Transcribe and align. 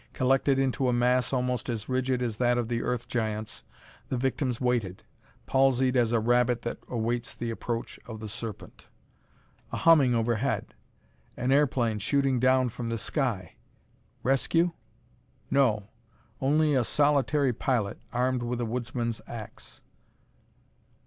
Collected 0.13 0.57
into 0.57 0.87
a 0.87 0.93
mass 0.93 1.31
almost 1.31 1.69
as 1.69 1.87
rigid 1.87 2.23
as 2.23 2.37
that 2.37 2.57
of 2.57 2.69
the 2.69 2.81
Earth 2.81 3.07
Giants, 3.07 3.63
the 4.09 4.17
victims 4.17 4.59
waited, 4.59 5.03
palsied 5.45 5.95
as 5.95 6.11
a 6.11 6.19
rabbit 6.19 6.63
that 6.63 6.79
awaits 6.87 7.35
the 7.35 7.51
approach 7.51 7.99
of 8.07 8.19
the 8.19 8.27
serpent. 8.27 8.87
A 9.71 9.77
humming 9.77 10.15
overhead. 10.15 10.73
An 11.37 11.51
airplane 11.51 11.99
shooting 11.99 12.39
down 12.39 12.69
from 12.69 12.89
the 12.89 12.97
sky. 12.97 13.53
Rescue? 14.23 14.71
No. 15.51 15.87
Only 16.41 16.73
a 16.73 16.83
solitary 16.83 17.53
pilot, 17.53 17.99
armed 18.11 18.41
with 18.41 18.59
a 18.59 18.65
woodsman's 18.65 19.21
ax. 19.27 19.81